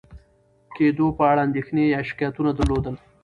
کېدو 0.75 1.07
په 1.17 1.23
اړه 1.31 1.41
اندېښنې 1.47 1.83
یا 1.93 1.99
شکایتونه 2.09 2.51
درلودل، 2.53 2.95